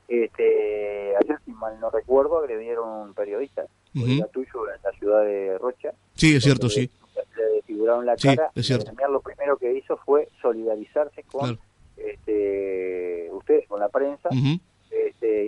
este, 0.07 1.13
ayer, 1.21 1.37
si 1.45 1.51
mal 1.51 1.79
no 1.79 1.89
recuerdo, 1.89 2.39
agredieron 2.39 2.87
a 2.89 2.93
un 3.03 3.13
periodista, 3.13 3.63
Ujú. 3.95 4.01
colega 4.05 4.27
tuyo, 4.27 4.69
en 4.73 4.81
la 4.83 4.91
ciudad 4.97 5.23
de 5.23 5.57
Rocha. 5.57 5.91
sí, 6.13 6.35
es 6.35 6.43
cierto, 6.43 6.69
sí. 6.69 6.89
Le 7.35 7.43
desfiguraron 7.55 8.05
la 8.05 8.17
Sí, 8.17 8.27
cara. 8.35 8.51
es 8.55 8.65
cierto. 8.65 8.91
Lo 9.09 9.21
primero 9.21 9.57
que 9.57 9.73
hizo 9.73 9.97
fue 9.97 10.29
solidarizarse 10.41 11.23
con 11.23 11.41
Claro. 11.41 11.57
este, 11.97 13.27
ustedes, 13.31 13.67
con 13.67 13.79
la 13.79 13.89
prensa, 13.89 14.29
este, 14.31 14.59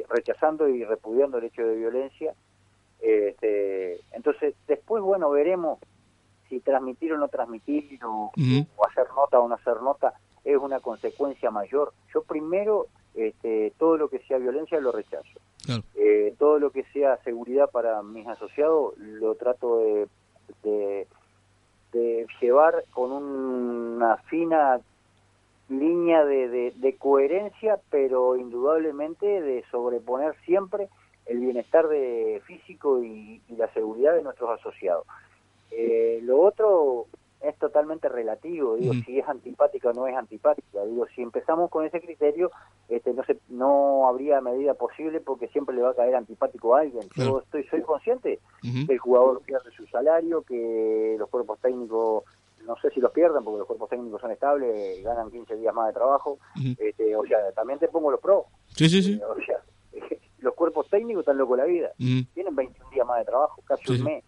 rechazando 0.10 0.68
y 0.68 0.84
repudiando 0.84 1.38
el 1.38 1.46
hecho 1.46 1.64
de 1.64 1.76
violencia. 1.76 2.34
Este, 3.00 4.00
entonces, 4.12 4.56
después, 4.68 5.02
bueno, 5.04 5.30
veremos 5.30 5.80
si 6.50 6.60
transmitir 6.60 7.14
o 7.14 7.18
no 7.18 7.28
transmitir, 7.28 8.00
o, 8.04 8.32
hacer 8.90 9.08
nota 9.16 9.40
o 9.40 9.48
no 9.48 9.56
hacer 9.56 9.82
nota, 9.82 10.14
es 10.44 10.58
una 10.58 10.80
consecuencia 10.80 11.52
mayor. 11.52 11.94
Yo 12.14 12.24
primero, 12.24 12.88
este, 13.14 13.72
todo 13.78 13.98
lo 13.98 14.10
que 14.10 14.20
sea 14.20 14.38
violencia 14.38 14.80
lo 14.80 14.92
rechazo. 14.92 15.40
Claro. 15.64 15.84
Eh, 15.96 16.34
todo 16.40 16.58
lo 16.58 16.72
que 16.72 16.84
sea 16.86 17.18
seguridad 17.24 17.70
para 17.70 18.02
mis 18.02 18.28
asociados 18.28 18.98
lo 18.98 19.36
trato 19.36 19.80
de, 19.80 20.08
de, 20.64 21.08
de 21.92 22.28
llevar 22.42 22.84
con 22.92 23.12
una 23.12 24.18
fina 24.30 24.80
línea 25.70 26.26
de, 26.26 26.50
de, 26.50 26.74
de 26.76 26.98
coherencia, 26.98 27.80
pero 27.90 28.36
indudablemente 28.36 29.26
de 29.26 29.64
sobreponer 29.72 30.36
siempre 30.46 30.90
el 31.26 31.40
bienestar 31.40 31.88
de 31.88 32.42
físico 32.46 33.04
y, 33.04 33.42
y 33.48 33.56
la 33.56 33.72
seguridad 33.74 34.16
de 34.16 34.24
nuestros 34.24 34.50
asociados. 34.60 35.06
Eh, 35.72 36.20
lo 36.24 36.42
otro 36.42 37.06
es 37.42 37.56
totalmente 37.58 38.10
relativo, 38.10 38.76
digo, 38.76 38.94
si 39.06 39.18
es 39.18 39.30
antipática 39.30 39.92
o 39.92 39.94
no 39.94 40.08
es 40.08 40.16
antipática. 40.16 40.84
Digo, 40.84 41.06
si 41.16 41.22
empezamos 41.22 41.70
con 41.70 41.86
ese 41.86 42.02
criterio, 42.02 42.52
este, 42.90 43.14
no 43.14 43.24
se, 43.24 43.38
no 43.48 44.10
habría 44.10 44.42
medida 44.42 44.74
posible 44.74 45.22
porque 45.22 45.48
siempre 45.48 45.74
le 45.74 45.84
va 45.84 45.92
a 45.92 45.96
caer 45.96 46.16
antipático 46.16 46.76
a 46.76 46.82
alguien. 46.82 47.04
Yo 47.16 47.40
estoy, 47.40 47.64
soy 47.66 47.82
consciente 47.84 48.40
Ujú. 48.62 48.88
que 48.88 48.94
el 48.94 49.00
jugador 49.00 49.42
pierde 49.44 49.72
su 49.72 49.86
salario, 49.88 50.42
que 50.42 51.16
los 51.18 51.30
cuerpos 51.30 51.60
técnicos, 51.60 52.26
no 52.66 52.76
sé 52.78 52.90
si 52.92 53.00
los 53.00 53.12
pierden 53.12 53.44
porque 53.44 53.60
los 53.60 53.68
cuerpos 53.68 53.90
técnicos 53.90 54.22
son 54.22 54.32
estables, 54.32 55.04
ganan 55.04 55.32
15 55.32 55.56
días 55.58 55.74
más 55.74 55.88
de 55.88 55.94
trabajo. 55.94 56.38
Este, 56.78 57.16
o 57.16 57.24
sea, 57.26 57.52
también 57.54 57.80
te 57.80 57.88
pongo 57.88 58.12
los 58.12 58.20
pros. 58.20 58.46
Sí, 58.76 58.88
sí, 58.90 59.02
sí. 59.02 59.14
Eh, 59.14 59.26
O 59.26 59.36
sea, 59.44 59.58
los 60.40 60.54
cuerpos 60.54 60.88
técnicos 60.90 61.22
están 61.22 61.38
locos 61.38 61.58
la 61.58 61.66
vida. 61.66 61.92
Tienen 61.98 62.56
21 62.56 62.90
días 62.92 63.06
más 63.08 63.20
de 63.20 63.26
trabajo, 63.26 63.62
casi 63.66 63.84
Sí, 63.86 63.94
un 64.00 64.04
mes. 64.06 64.24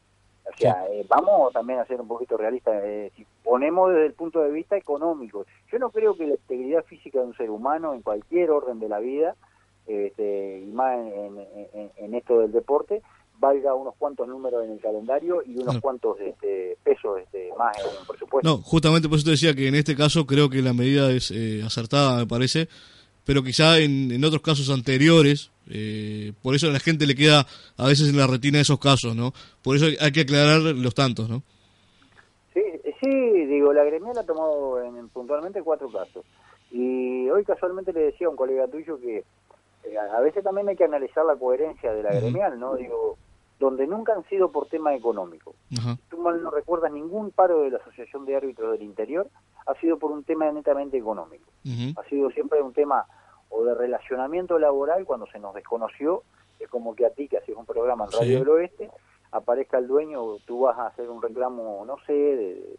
O 0.52 0.58
sea, 0.58 0.86
eh, 0.90 1.06
vamos 1.08 1.54
también 1.54 1.80
a 1.80 1.86
ser 1.86 2.02
un 2.02 2.08
poquito 2.08 2.36
realistas. 2.36 2.74
eh, 2.84 3.12
si 3.16 3.26
ponemos 3.44 3.92
desde 3.92 4.08
el 4.08 4.14
punto 4.14 4.42
de 4.42 4.50
vista 4.52 4.76
económico, 4.76 5.46
yo 5.72 5.78
no 5.80 5.92
creo 5.92 6.16
que 6.16 6.26
la 6.26 6.34
integridad 6.34 6.84
física 6.86 7.20
de 7.20 7.26
un 7.28 7.36
ser 7.36 7.50
humano 7.52 7.94
en 7.94 8.02
cualquier 8.02 8.50
orden 8.50 8.80
de 8.80 8.90
la 8.90 9.00
vida, 9.00 9.36
este, 9.88 10.60
y 10.60 10.72
más 10.72 10.98
en, 11.00 11.38
en- 11.40 11.68
en- 11.74 11.92
en 11.96 12.16
esto 12.16 12.40
del 12.40 12.52
deporte, 12.52 13.02
valga 13.42 13.74
unos 13.74 13.96
cuantos 13.98 14.28
números 14.28 14.64
en 14.64 14.72
el 14.74 14.80
calendario 14.80 15.42
y 15.46 15.58
unos 15.58 15.80
cuantos 15.82 16.18
este, 16.22 16.78
pesos 16.84 17.20
este, 17.20 17.50
más 17.58 17.76
en 17.80 17.86
el 18.00 18.08
presupuesto. 18.08 18.48
No, 18.48 18.58
justamente 18.62 19.10
por 19.10 19.18
eso 19.18 19.26
te 19.26 19.32
decía 19.32 19.56
que 19.56 19.68
en 19.68 19.76
este 19.76 19.96
caso 19.96 20.26
creo 20.28 20.48
que 20.50 20.62
la 20.62 20.74
medida 20.74 21.12
es 21.12 21.32
eh, 21.32 21.62
acertada, 21.66 22.20
me 22.20 22.28
parece, 22.28 22.70
pero 23.26 23.42
quizá 23.44 23.80
en, 23.80 24.12
en 24.12 24.24
otros 24.24 24.44
casos 24.44 24.70
anteriores, 24.70 25.50
eh, 25.70 26.34
por 26.44 26.54
eso 26.56 26.68
a 26.68 26.72
la 26.72 26.80
gente 26.80 27.08
le 27.08 27.16
queda 27.16 27.46
a 27.78 27.88
veces 27.88 28.10
en 28.10 28.18
la 28.18 28.28
retina 28.28 28.62
esos 28.62 28.80
casos, 28.80 29.16
¿no? 29.16 29.34
Por 29.64 29.76
eso 29.76 29.86
hay 30.00 30.12
que 30.12 30.22
aclarar 30.22 30.62
los 30.62 30.94
tantos, 30.94 31.28
¿no? 31.28 31.42
Sí, 32.54 32.62
sí, 33.00 33.10
digo, 33.48 33.74
la 33.74 33.84
gremial 33.84 34.18
ha 34.18 34.24
tomado 34.26 34.82
en- 34.84 35.10
puntualmente 35.10 35.64
cuatro 35.64 35.90
casos. 35.92 36.24
Y 36.72 37.28
hoy 37.30 37.44
casualmente 37.44 37.92
le 37.92 38.02
decía 38.02 38.28
a 38.28 38.30
un 38.30 38.36
colega 38.36 38.68
tuyo 38.68 39.00
que 39.00 39.18
eh, 39.84 39.98
a 39.98 40.20
veces 40.22 40.44
también 40.44 40.70
hay 40.70 40.76
que 40.76 40.84
analizar 40.84 41.26
la 41.26 41.36
coherencia 41.36 41.92
de 41.92 42.04
la 42.04 42.14
gremial, 42.14 42.60
¿no? 42.60 42.76
Digo, 42.76 43.18
donde 43.62 43.86
nunca 43.86 44.14
han 44.14 44.24
sido 44.26 44.52
por 44.52 44.68
tema 44.68 44.94
económico. 44.96 45.54
Ajá. 45.78 45.96
Tú 46.10 46.18
mal 46.18 46.42
no 46.42 46.50
recuerdas 46.50 46.92
ningún 46.92 47.30
paro 47.32 47.62
de 47.62 47.70
la 47.70 47.78
Asociación 47.78 48.26
de 48.26 48.36
Árbitros 48.36 48.72
del 48.72 48.82
Interior 48.82 49.30
ha 49.68 49.76
sido 49.76 49.98
por 50.00 50.12
un 50.12 50.24
tema 50.24 50.52
netamente 50.52 50.98
económico. 50.98 51.46
Ha 51.96 52.04
sido 52.10 52.32
siempre 52.32 52.60
un 52.62 52.74
tema 52.74 53.06
o 53.50 53.64
de 53.64 53.76
relacionamiento 53.76 54.58
laboral 54.58 55.06
cuando 55.06 55.28
se 55.28 55.38
nos 55.40 55.54
desconoció, 55.54 56.24
es 56.60 56.68
como 56.70 56.96
que 56.96 57.06
a 57.06 57.12
ti 57.12 57.28
que 57.28 57.38
haces 57.38 57.56
un 57.56 57.66
programa 57.68 58.06
en 58.06 58.12
Radio 58.12 58.24
Sí. 58.24 58.40
del 58.40 58.50
Oeste, 58.50 58.90
aparezca 59.32 59.78
el 59.78 59.88
dueño, 59.88 60.38
tú 60.46 60.62
vas 60.62 60.78
a 60.80 60.88
hacer 60.88 61.08
un 61.10 61.22
reclamo, 61.22 61.84
no 61.86 61.98
sé, 62.08 62.14
de- 62.14 62.76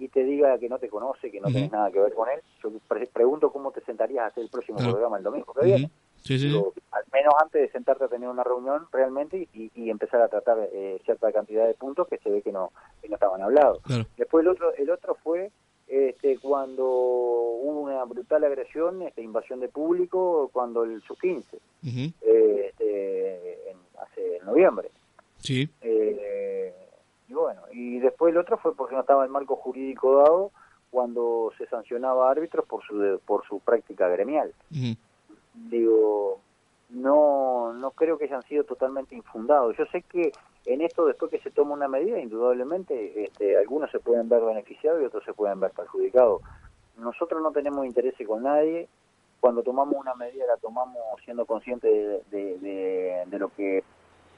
y 0.00 0.08
te 0.08 0.22
diga 0.24 0.58
que 0.58 0.68
no 0.68 0.78
te 0.78 0.88
conoce, 0.88 1.30
que 1.30 1.40
no 1.40 1.46
Ujú. 1.48 1.54
tenés 1.54 1.72
nada 1.72 1.90
que 1.90 1.98
ver 2.00 2.12
con 2.14 2.28
él. 2.28 2.40
Yo 2.62 2.70
pre- 2.86 3.06
pregunto 3.08 3.50
cómo 3.50 3.70
te 3.72 3.80
sentarías 3.80 4.24
a 4.24 4.26
hacer 4.26 4.44
el 4.44 4.50
próximo 4.50 4.78
programa 4.78 5.16
el 5.18 5.24
domingo 5.24 5.52
que 5.54 5.64
viene. 5.64 5.90
Sí, 6.28 6.38
sí. 6.38 6.48
Digo, 6.48 6.74
al 6.90 7.04
menos 7.10 7.32
antes 7.42 7.62
de 7.62 7.70
sentarte 7.70 8.04
a 8.04 8.08
tener 8.08 8.28
una 8.28 8.44
reunión 8.44 8.86
realmente 8.92 9.48
y, 9.54 9.70
y 9.74 9.88
empezar 9.88 10.20
a 10.20 10.28
tratar 10.28 10.58
eh, 10.72 11.00
cierta 11.06 11.32
cantidad 11.32 11.66
de 11.66 11.72
puntos 11.72 12.06
que 12.06 12.18
se 12.18 12.28
ve 12.28 12.42
que 12.42 12.52
no, 12.52 12.70
que 13.00 13.08
no 13.08 13.14
estaban 13.14 13.40
hablados. 13.40 13.80
Claro. 13.82 14.04
Después 14.18 14.42
el 14.44 14.48
otro, 14.48 14.74
el 14.74 14.90
otro 14.90 15.14
fue 15.24 15.50
este, 15.86 16.36
cuando 16.38 16.84
hubo 16.86 17.80
una 17.80 18.04
brutal 18.04 18.44
agresión, 18.44 19.00
este, 19.00 19.22
invasión 19.22 19.58
de 19.60 19.68
público, 19.70 20.50
cuando 20.52 20.84
el 20.84 21.00
sub-15, 21.00 21.44
Ujú. 21.54 22.12
eh, 22.20 22.66
este, 22.68 23.70
en- 23.70 23.78
hace 24.02 24.36
en 24.36 24.44
noviembre. 24.44 24.90
Sí. 25.38 25.66
Eh, 25.80 26.74
y 27.28 27.32
bueno, 27.32 27.62
y 27.72 28.00
después 28.00 28.32
el 28.32 28.38
otro 28.38 28.58
fue 28.58 28.74
porque 28.76 28.94
no 28.94 29.00
estaba 29.00 29.24
el 29.24 29.30
marco 29.30 29.56
jurídico 29.56 30.16
dado 30.18 30.50
cuando 30.90 31.52
se 31.56 31.66
sancionaba 31.68 32.28
a 32.28 32.32
árbitros 32.32 32.66
por 32.66 32.82
su, 32.84 33.18
por 33.26 33.46
su 33.46 33.60
práctica 33.60 34.08
gremial. 34.08 34.52
Digo, 35.68 36.40
no, 36.90 37.72
no 37.74 37.90
creo 37.92 38.16
que 38.18 38.24
hayan 38.24 38.42
sido 38.44 38.64
totalmente 38.64 39.14
infundados. 39.14 39.76
Yo 39.76 39.84
sé 39.86 40.02
que 40.02 40.32
en 40.66 40.80
esto, 40.80 41.06
después 41.06 41.30
que 41.30 41.40
se 41.40 41.50
toma 41.50 41.74
una 41.74 41.88
medida, 41.88 42.18
indudablemente 42.18 43.24
este, 43.24 43.56
algunos 43.56 43.90
se 43.90 44.00
pueden 44.00 44.28
ver 44.28 44.42
beneficiados 44.42 45.00
y 45.02 45.04
otros 45.04 45.24
se 45.24 45.32
pueden 45.34 45.60
ver 45.60 45.70
perjudicados. 45.72 46.42
Nosotros 46.96 47.42
no 47.42 47.52
tenemos 47.52 47.86
interés 47.86 48.14
con 48.26 48.42
nadie. 48.42 48.88
Cuando 49.40 49.62
tomamos 49.62 49.94
una 49.94 50.14
medida, 50.14 50.46
la 50.46 50.56
tomamos 50.56 50.98
siendo 51.24 51.46
conscientes 51.46 52.28
de, 52.30 52.58
de- 52.58 53.38
lo 53.38 53.50
que 53.50 53.84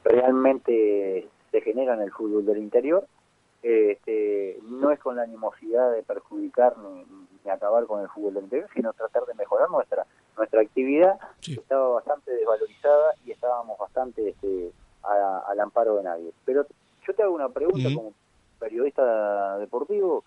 realmente 0.04 1.26
se 1.50 1.60
genera 1.62 1.94
en 1.94 2.02
el 2.02 2.12
fútbol 2.12 2.44
del 2.44 2.58
interior. 2.58 3.06
Este, 3.62 4.58
no 4.62 4.90
es 4.90 4.98
con 5.00 5.16
la 5.16 5.22
animosidad 5.22 5.92
de 5.92 6.02
perjudicar 6.02 6.76
ni, 6.78 7.04
ni 7.44 7.50
acabar 7.50 7.86
con 7.86 8.00
el 8.02 8.08
fútbol 8.08 8.34
del 8.34 8.44
interior, 8.44 8.68
sino 8.74 8.92
tratar 8.92 9.24
de 9.26 9.34
mejorar 9.34 9.70
nuestra 9.70 10.06
nuestra 10.40 10.62
actividad 10.62 11.18
Sí. 11.40 11.52
estaba 11.52 11.88
bastante 11.90 12.30
desvalorizada 12.32 13.12
y 13.26 13.30
estábamos 13.30 13.78
bastante 13.78 14.30
este, 14.30 14.72
a- 15.02 15.44
al 15.46 15.60
amparo 15.60 15.96
de 15.96 16.04
nadie. 16.04 16.32
Pero 16.46 16.64
yo 17.06 17.14
te 17.14 17.22
hago 17.22 17.34
una 17.34 17.50
pregunta 17.50 17.88
como 17.94 18.14
periodista 18.58 19.58
deportivo. 19.58 20.24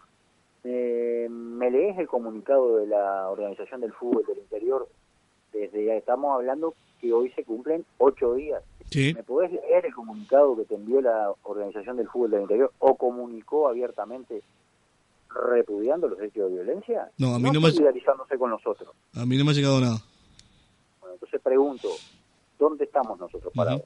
Eh, 0.64 1.28
¿Me 1.30 1.72
lees 1.72 1.98
el 1.98 2.08
comunicado 2.08 2.78
de 2.78 2.88
la 2.88 3.28
Organización 3.30 3.82
del 3.82 3.92
Fútbol 3.94 4.24
del 4.28 4.38
Interior? 4.38 4.88
Desde 5.52 5.98
estamos 5.98 6.34
hablando 6.34 6.74
que 7.02 7.12
hoy 7.12 7.32
se 7.32 7.44
cumplen 7.44 7.84
ocho 7.98 8.36
días. 8.36 8.64
Sí. 8.92 9.14
¿Me 9.16 9.24
podés 9.24 9.52
leer 9.52 9.88
el 9.88 9.94
comunicado 9.96 10.56
que 10.56 10.66
te 10.66 10.76
envió 10.76 11.02
la 11.02 11.34
Organización 11.44 11.98
del 11.98 12.08
Fútbol 12.08 12.32
del 12.32 12.42
Interior 12.44 12.72
o 12.80 12.96
comunicó 12.96 13.68
abiertamente 13.68 14.42
repudiando 15.34 16.08
los 16.08 16.20
hechos 16.22 16.50
de 16.50 16.56
violencia? 16.64 17.10
No, 17.18 17.36
a 17.36 17.40
mí 17.40 17.50
no 17.52 17.60
me- 17.62 17.72
solidarizándose 17.72 18.38
con 18.38 18.50
nosotros. 18.52 18.90
A 19.16 19.26
mí 19.26 19.38
no 19.38 19.46
me 19.46 19.52
ha 19.52 19.54
llegado 19.54 19.80
nada. 19.80 19.98
Bueno, 21.00 21.16
entonces 21.16 21.42
pregunto, 21.42 21.90
¿dónde 22.60 22.86
estamos 22.86 23.20
nosotros 23.20 23.52
parados? 23.54 23.84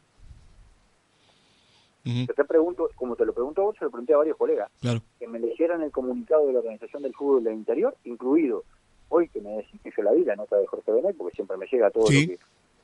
Te 2.04 2.46
pregunto, 2.46 2.90
como 2.96 3.18
te 3.18 3.26
lo 3.26 3.34
pregunto 3.34 3.62
a 3.62 3.66
vos, 3.66 3.76
se 3.78 3.84
lo 3.84 3.92
pregunté 3.92 4.14
a 4.14 4.18
varios 4.18 4.38
colegas, 4.38 4.72
Claro. 4.80 5.02
que 5.20 5.28
me 5.28 5.40
leyeran 5.40 5.82
el 5.82 5.92
comunicado 5.92 6.48
de 6.48 6.54
la 6.54 6.60
Organización 6.60 7.04
del 7.04 7.14
Fútbol 7.14 7.44
del 7.44 7.56
Interior, 7.56 7.98
incluido 8.06 8.64
hoy 9.10 9.28
que 9.28 9.42
me 9.42 9.58
decís 9.58 9.82
que 9.82 9.92
yo 9.96 10.04
la 10.04 10.14
vi, 10.14 10.24
la 10.24 10.38
nota 10.38 10.56
de 10.56 10.66
Jorge 10.68 10.90
Benet, 10.94 11.18
porque 11.18 11.36
siempre 11.36 11.58
me 11.58 11.66
llega 11.66 11.92
todo 11.92 12.08
Sí. 12.08 12.28
lo 12.28 12.38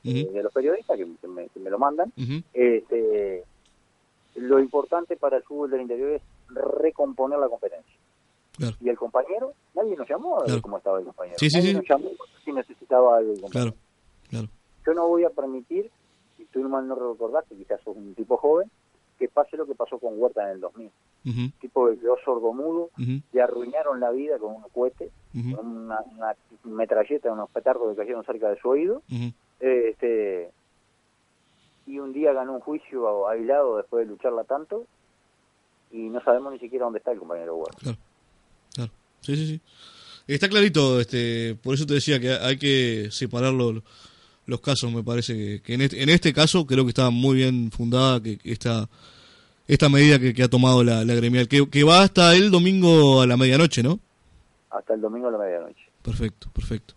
que, 0.03 0.19
eh, 0.21 0.29
de 0.29 0.43
los 0.43 0.51
periodistas 0.51 0.97
que, 0.97 1.07
que 1.21 1.27
me, 1.29 1.47
que 1.47 1.59
me 1.61 1.69
lo 1.69 1.79
mandan. 1.79 2.11
Este, 2.53 3.45
lo 4.35 4.59
importante 4.59 5.15
para 5.15 5.37
el 5.37 5.43
fútbol 5.43 5.71
del 5.71 5.81
interior 5.83 6.11
es 6.11 6.21
recomponer 6.49 7.39
la 7.39 7.47
competencia. 7.47 7.95
Claro. 8.57 8.75
Y 8.79 8.89
el 8.89 8.97
compañero, 8.97 9.53
nadie 9.73 9.95
nos 9.95 10.07
llamó 10.07 10.39
a 10.39 10.45
ver 10.45 10.61
cómo 10.61 10.77
estaba 10.77 10.99
el 10.99 11.05
compañero. 11.05 11.37
Sí, 11.39 11.49
sí, 11.49 11.57
nadie 11.57 11.71
sí. 11.71 11.77
nos 11.77 11.89
llamó 11.89 12.09
si 12.43 12.51
necesitaba 12.51 13.17
algo 13.17 13.33
el 13.33 13.41
compañero. 13.41 13.71
Claro. 13.71 13.83
Claro. 14.29 14.47
Yo 14.85 14.93
no 14.93 15.07
voy 15.07 15.23
a 15.23 15.29
permitir, 15.29 15.89
si 16.37 16.45
tú 16.45 16.61
mal 16.67 16.87
no 16.87 16.95
recordás, 16.95 17.45
que 17.47 17.55
quizás 17.55 17.81
sos 17.81 17.95
un 17.95 18.13
tipo 18.15 18.37
joven, 18.37 18.69
que 19.17 19.27
pase 19.27 19.57
lo 19.57 19.65
que 19.65 19.75
pasó 19.75 19.97
con 19.99 20.19
Huerta 20.19 20.43
en 20.43 20.49
el 20.49 20.59
2000. 20.59 20.87
Ujú. 21.25 21.39
Un 21.39 21.51
tipo 21.53 21.89
que 21.89 21.97
quedó 21.99 22.17
sordomudo, 22.23 22.89
le 22.97 23.41
arruinaron 23.41 23.99
la 23.99 24.11
vida 24.11 24.37
con 24.37 24.55
un 24.55 24.63
cohete, 24.73 25.11
con 25.55 25.65
una, 25.65 26.01
una 26.01 26.35
metralleta, 26.63 27.31
unos 27.31 27.49
petardos 27.49 27.89
que 27.91 28.01
cayeron 28.01 28.25
cerca 28.25 28.49
de 28.49 28.59
su 28.59 28.69
oído. 28.69 29.01
Este, 29.59 30.51
y 31.85 31.99
un 31.99 32.11
día 32.11 32.33
ganó 32.33 32.53
un 32.53 32.59
juicio 32.59 33.27
aislado 33.27 33.77
después 33.77 34.05
de 34.05 34.11
lucharla 34.11 34.43
tanto 34.43 34.85
y 35.91 36.09
no 36.09 36.21
sabemos 36.21 36.51
ni 36.51 36.59
siquiera 36.59 36.85
dónde 36.85 36.99
está 36.99 37.11
el 37.11 37.19
compañero 37.19 37.55
Huerta. 37.55 37.77
Claro. 37.79 37.97
Sí, 39.25 39.35
sí, 39.35 39.47
sí. 39.47 39.61
Está 40.27 40.47
clarito, 40.47 41.01
este, 41.01 41.55
por 41.61 41.75
eso 41.75 41.85
te 41.85 41.95
decía 41.95 42.19
que 42.19 42.31
hay 42.31 42.57
que 42.57 43.09
separar 43.11 43.53
lo- 43.53 43.83
los 44.45 44.59
casos, 44.61 44.91
me 44.91 45.03
parece 45.03 45.33
que, 45.35 45.61
que 45.61 45.73
en, 45.73 45.81
este, 45.81 46.03
en 46.03 46.09
este 46.09 46.33
caso 46.33 46.65
creo 46.65 46.83
que 46.85 46.89
está 46.89 47.09
muy 47.09 47.37
bien 47.37 47.71
fundada 47.71 48.21
que, 48.21 48.37
que 48.37 48.51
esta, 48.51 48.89
esta 49.67 49.89
medida 49.89 50.19
que, 50.19 50.33
que 50.33 50.43
ha 50.43 50.49
tomado 50.49 50.83
la, 50.83 51.03
la 51.05 51.15
gremial, 51.15 51.47
que, 51.47 51.67
que 51.69 51.83
va 51.83 52.03
hasta 52.03 52.35
el 52.35 52.51
domingo 52.51 53.21
a 53.21 53.27
la 53.27 53.37
medianoche, 53.37 53.83
¿no? 53.83 53.99
Hasta 54.69 54.93
el 54.95 55.01
domingo 55.01 55.27
a 55.27 55.31
la 55.31 55.37
medianoche. 55.37 55.81
Perfecto, 56.01 56.49
perfecto. 56.53 56.93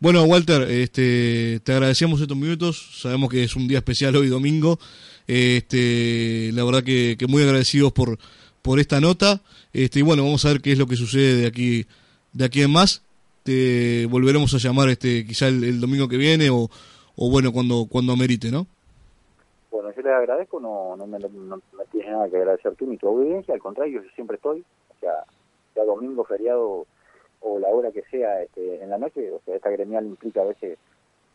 Bueno, 0.00 0.24
Walter, 0.24 0.62
este, 0.70 1.60
te 1.62 1.72
agradecemos 1.72 2.20
estos 2.20 2.36
minutos. 2.36 2.98
Sabemos 3.00 3.30
que 3.30 3.44
es 3.44 3.54
un 3.54 3.68
día 3.68 3.78
especial 3.78 4.16
hoy 4.16 4.26
domingo. 4.28 4.78
Este, 5.28 6.50
la 6.52 6.64
verdad 6.64 6.82
que, 6.82 7.16
que 7.18 7.26
muy 7.26 7.42
agradecidos 7.42 7.92
por, 7.92 8.18
por 8.62 8.80
esta 8.80 9.00
nota. 9.00 9.40
Este, 9.72 10.00
y 10.00 10.02
bueno, 10.02 10.22
vamos 10.22 10.44
a 10.44 10.48
ver 10.48 10.60
qué 10.60 10.72
es 10.72 10.78
lo 10.78 10.86
que 10.86 10.96
sucede 10.96 11.40
de 11.40 11.46
aquí, 11.46 11.86
de 12.32 12.44
aquí 12.44 12.62
en 12.62 12.72
más. 12.72 13.02
Te 13.42 14.06
volveremos 14.06 14.54
a 14.54 14.58
llamar, 14.58 14.88
este, 14.88 15.26
quizá 15.26 15.48
el, 15.48 15.80
domingo 15.80 16.08
que 16.08 16.16
viene 16.16 16.50
o, 16.50 16.68
o 17.16 17.30
bueno, 17.30 17.52
cuando, 17.52 17.86
cuando 17.90 18.12
amerite, 18.12 18.50
¿no? 18.50 18.66
Bueno, 19.70 19.90
yo 19.96 20.02
les 20.02 20.12
agradezco, 20.12 20.60
no, 20.60 20.96
no, 20.96 21.06
me, 21.06 21.18
no 21.18 21.56
me 21.56 21.84
tienes 21.90 22.10
nada 22.10 22.28
que 22.28 22.36
agradecer 22.36 22.74
tú 22.76 22.86
ni 22.86 22.98
tu 22.98 23.08
audiencia, 23.08 23.54
al 23.54 23.60
contrario, 23.60 24.02
yo 24.02 24.10
siempre 24.14 24.36
estoy, 24.36 24.60
o 24.60 25.00
sea, 25.00 25.24
sea 25.74 25.84
domingo, 25.84 26.24
feriado 26.24 26.86
o 27.40 27.58
la 27.58 27.68
hora 27.68 27.90
que 27.90 28.02
sea 28.10 28.42
este, 28.42 28.82
en 28.82 28.90
la 28.90 28.98
noche, 28.98 29.30
o 29.32 29.40
sea, 29.44 29.56
esta 29.56 29.70
gremial 29.70 30.06
implica 30.06 30.42
a 30.42 30.46
veces 30.46 30.78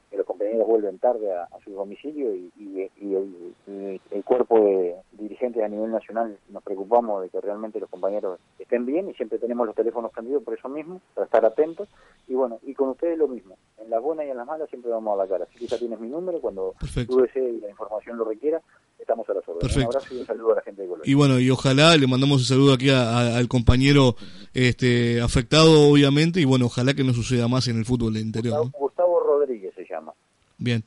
que 0.09 0.17
los 0.17 0.25
compañeros 0.25 0.65
vuelven 0.67 0.99
tarde 0.99 1.31
a, 1.33 1.43
a 1.43 1.59
su 1.63 1.71
domicilio 1.71 2.33
y, 2.33 2.51
y- 2.57 2.89
y 3.01 3.15
el, 3.15 4.23
cuerpo 4.23 4.59
de 4.59 4.95
dirigentes 5.13 5.63
a 5.63 5.67
nivel 5.67 5.89
nacional 5.91 6.37
nos 6.49 6.61
preocupamos 6.63 7.21
de 7.23 7.29
que 7.29 7.39
realmente 7.41 7.79
los 7.79 7.89
compañeros 7.89 8.39
estén 8.59 8.85
bien 8.85 9.09
y 9.09 9.13
siempre 9.13 9.39
tenemos 9.39 9.65
los 9.65 9.75
teléfonos 9.75 10.11
prendidos 10.11 10.43
por 10.43 10.53
eso 10.57 10.67
mismo, 10.69 11.01
para 11.13 11.25
estar 11.25 11.45
atentos. 11.45 11.87
Y 12.27 12.33
bueno, 12.33 12.59
y 12.63 12.73
con 12.73 12.89
ustedes 12.89 13.17
lo 13.17 13.27
mismo, 13.27 13.55
en 13.81 13.89
las 13.89 14.01
buenas 14.01 14.25
y 14.25 14.29
en 14.29 14.37
las 14.37 14.45
malas 14.45 14.69
siempre 14.69 14.91
vamos 14.91 15.17
a 15.17 15.23
la 15.23 15.29
cara. 15.29 15.45
Así 15.49 15.59
que 15.59 15.67
ya 15.67 15.77
tienes 15.77 15.99
mi 15.99 16.09
número, 16.09 16.39
cuando 16.41 16.73
Perfecto. 16.79 17.15
tú 17.15 17.21
desees 17.21 17.55
y 17.57 17.61
la 17.61 17.69
información 17.69 18.17
lo 18.17 18.25
requiera, 18.25 18.61
estamos 18.99 19.27
a 19.29 19.33
las 19.33 19.47
órdenes. 19.47 19.75
Un 19.77 19.83
abrazo 19.83 20.13
y 20.13 20.19
un 20.19 20.25
saludo 20.25 20.51
a 20.51 20.55
la 20.55 20.61
gente 20.61 20.81
de 20.81 20.87
Colombia. 20.89 21.09
Y 21.11 21.15
bueno, 21.15 21.39
y 21.39 21.49
ojalá 21.49 21.95
le 21.95 22.07
mandamos 22.07 22.39
un 22.39 22.45
saludo 22.45 22.73
aquí 22.73 22.89
a- 22.89 23.09
a- 23.17 23.37
al 23.37 23.47
compañero 23.47 24.15
este, 24.53 25.21
afectado, 25.21 25.89
obviamente, 25.89 26.39
y 26.41 26.45
bueno, 26.45 26.65
ojalá 26.65 26.93
que 26.93 27.03
no 27.03 27.13
suceda 27.13 27.47
más 27.47 27.67
en 27.67 27.77
el 27.77 27.85
fútbol 27.85 28.17
interior. 28.17 28.55
¿no? 28.55 28.63
Gustavo, 28.63 28.79
Gustavo 28.87 29.19
Rodríguez 29.21 29.73
se 29.75 29.85
llama. 29.85 30.13
Bien, 30.57 30.83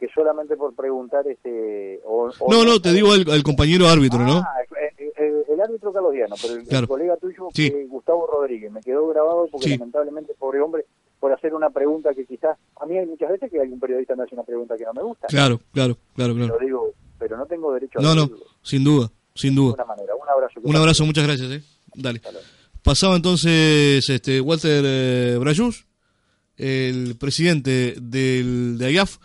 que 0.00 0.08
solamente 0.14 0.56
por 0.56 0.74
preguntar 0.74 1.28
este 1.28 2.00
o, 2.06 2.30
no 2.48 2.64
no 2.64 2.80
te 2.80 2.92
digo 2.92 3.14
el, 3.14 3.42
compañero 3.42 3.86
árbitro 3.86 4.20
no 4.20 4.38
ah, 4.38 4.54
el, 5.18 5.60
árbitro 5.60 5.92
Carlos 5.92 6.12
Diano 6.14 6.34
pero 6.40 6.54
el, 6.54 6.88
colega 6.88 7.16
tuyo 7.18 7.48
Gustavo 7.88 8.26
Rodríguez. 8.26 8.72
Me 8.72 8.80
quedó 8.80 9.06
grabado 9.08 9.46
porque 9.52 9.68
lamentablemente 9.68 10.32
pobre 10.38 10.60
hombre 10.60 10.86
por 11.20 11.30
hacer 11.34 11.54
una 11.54 11.68
pregunta 11.68 12.14
que 12.14 12.24
quizás 12.24 12.56
a 12.80 12.86
mí 12.86 12.96
hay 12.96 13.04
muchas 13.04 13.28
veces 13.28 13.50
que 13.50 13.60
algún 13.60 13.78
periodista 13.78 14.16
me 14.16 14.22
hace 14.22 14.34
una 14.34 14.42
pregunta 14.42 14.74
que 14.78 14.84
no 14.84 14.94
me 14.94 15.02
gusta. 15.02 15.26
Claro 15.26 15.60
claro 15.72 15.98
claro 16.16 16.34
claro. 16.34 16.54
Lo 16.54 16.58
digo 16.58 16.94
pero 17.18 17.36
no 17.36 17.44
tengo 17.44 17.74
derecho 17.74 17.98
a 17.98 18.02
no 18.02 18.14
no 18.14 18.30
sin 18.62 18.82
duda 18.82 19.10
sin 19.34 19.54
duda. 19.54 19.74
Un 19.84 20.28
abrazo 20.30 20.60
un 20.62 20.76
abrazo 20.76 21.04
muchas 21.04 21.26
gracias 21.26 21.50
eh. 21.50 21.62
Dale. 21.94 22.22
Pasaba 22.82 23.16
entonces 23.16 24.08
este 24.08 24.40
Walter 24.40 24.82
eh, 24.86 25.36
Brayus 25.38 25.86
el 26.60 27.16
presidente 27.16 27.96
del, 28.00 28.76
de 28.78 28.86
AIAF, 28.86 29.18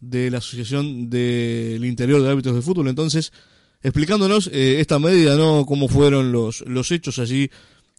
de 0.00 0.30
la 0.30 0.38
Asociación 0.38 1.10
del 1.10 1.84
Interior 1.84 2.22
de 2.22 2.30
Árbitros 2.30 2.56
de 2.56 2.62
Fútbol, 2.62 2.88
entonces, 2.88 3.32
explicándonos 3.82 4.48
eh, 4.52 4.80
esta 4.80 4.98
medida, 4.98 5.36
¿no? 5.36 5.64
Cómo 5.66 5.86
fueron 5.88 6.32
los, 6.32 6.62
los 6.62 6.90
hechos 6.90 7.18
allí 7.18 7.50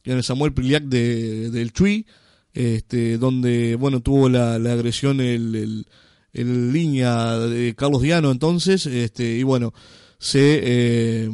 en 0.04 0.18
el 0.18 0.24
Samuel 0.24 0.54
Priliac 0.54 0.84
de, 0.84 1.50
del 1.50 1.72
Chuy, 1.72 2.06
este, 2.54 3.18
donde, 3.18 3.76
bueno, 3.76 4.02
tuvo 4.02 4.28
la, 4.28 4.60
la 4.60 4.74
agresión 4.74 5.22
el, 5.22 5.86
el, 6.34 6.74
línea 6.74 7.38
de 7.40 7.74
Carlos 7.76 8.02
Diano 8.02 8.32
entonces, 8.32 8.86
este, 8.86 9.38
y 9.38 9.44
bueno, 9.44 9.74
se 10.20 10.60
eh, 10.64 11.30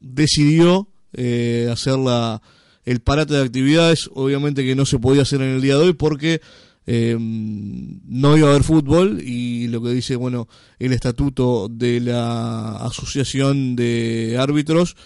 decidió 0.00 0.88
eh, 1.12 1.68
hacer 1.70 1.98
la 1.98 2.42
el 2.88 3.00
parate 3.00 3.34
de 3.34 3.42
actividades, 3.42 4.08
obviamente 4.14 4.64
que 4.64 4.74
no 4.74 4.86
se 4.86 4.98
podía 4.98 5.20
hacer 5.20 5.42
en 5.42 5.50
el 5.50 5.60
día 5.60 5.76
de 5.76 5.88
hoy 5.88 5.92
porque 5.92 6.40
eh, 6.86 7.18
no 7.20 8.34
iba 8.38 8.48
a 8.48 8.50
haber 8.52 8.64
fútbol 8.64 9.20
y 9.22 9.68
lo 9.68 9.82
que 9.82 9.90
dice, 9.90 10.16
bueno, 10.16 10.48
el 10.78 10.94
estatuto 10.94 11.68
de 11.68 12.00
la 12.00 12.76
Asociación 12.78 13.76
de 13.76 14.38
Árbitros 14.40 14.96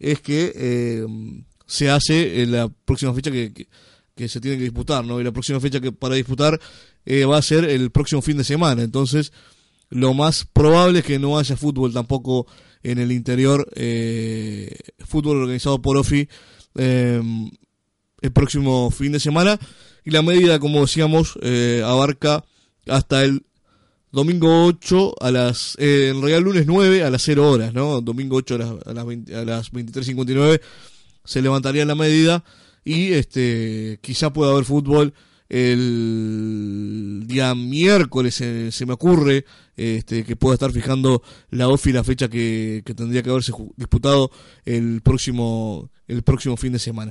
es 0.00 0.20
que 0.20 0.52
eh, 0.56 1.06
se 1.64 1.90
hace 1.90 2.42
en 2.42 2.50
la 2.50 2.68
próxima 2.68 3.14
fecha 3.14 3.30
que, 3.30 3.68
que, 4.16 4.28
se 4.28 4.40
tiene 4.40 4.56
que 4.56 4.64
disputar, 4.64 5.04
¿no? 5.04 5.20
Y 5.20 5.24
la 5.24 5.30
próxima 5.30 5.60
fecha 5.60 5.80
que 5.80 5.92
para 5.92 6.16
disputar 6.16 6.58
eh, 7.06 7.24
va 7.24 7.38
a 7.38 7.42
ser 7.42 7.66
el 7.66 7.92
próximo 7.92 8.20
fin 8.20 8.36
de 8.36 8.42
semana, 8.42 8.82
entonces 8.82 9.32
lo 9.90 10.12
más 10.12 10.44
probable 10.52 10.98
es 10.98 11.04
que 11.04 11.20
no 11.20 11.38
haya 11.38 11.56
fútbol 11.56 11.92
tampoco 11.92 12.48
en 12.82 12.98
el 12.98 13.12
interior, 13.12 13.70
fútbol 15.06 15.36
organizado 15.36 15.80
por 15.80 15.96
OFI 15.98 16.28
Em, 16.74 17.50
el 18.20 18.32
próximo 18.32 18.90
fin 18.90 19.12
de 19.12 19.20
semana. 19.20 19.58
Y 20.04 20.10
la 20.10 20.22
medida, 20.22 20.58
como 20.58 20.80
decíamos, 20.80 21.38
eh, 21.42 21.82
abarca 21.84 22.44
hasta 22.86 23.24
el 23.24 23.44
domingo 24.10 24.66
8 24.66 25.14
a 25.20 25.30
las, 25.30 25.76
eh, 25.78 26.08
en 26.10 26.20
realidad 26.20 26.40
lunes 26.40 26.66
9 26.66 27.02
a 27.02 27.10
las 27.10 27.22
0 27.22 27.50
horas, 27.50 27.72
¿no? 27.74 28.00
Domingo 28.00 28.36
8 28.36 28.54
a 28.54 28.58
las, 28.58 28.86
a 28.86 28.92
las, 28.92 29.06
20, 29.06 29.34
a 29.34 29.44
las 29.44 29.72
23.59 29.72 30.60
se 31.24 31.42
levantaría 31.42 31.84
la 31.84 31.94
medida 31.94 32.44
y 32.84 33.12
este 33.12 33.98
quizá 34.02 34.32
pueda 34.32 34.52
haber 34.52 34.64
fútbol 34.64 35.14
el 35.52 37.24
día 37.26 37.54
miércoles 37.54 38.34
se, 38.34 38.86
me 38.86 38.94
ocurre 38.94 39.44
este, 39.76 40.24
que 40.24 40.34
pueda 40.34 40.54
estar 40.54 40.72
fijando 40.72 41.22
la 41.50 41.68
OFI 41.68 41.92
la 41.92 42.04
fecha 42.04 42.28
que, 42.28 42.82
que 42.86 42.94
tendría 42.94 43.22
que 43.22 43.28
haberse 43.28 43.52
disputado 43.76 44.30
el 44.64 45.02
próximo 45.02 45.90
el 46.08 46.22
próximo 46.22 46.56
fin 46.56 46.72
de 46.72 46.78
semana. 46.78 47.10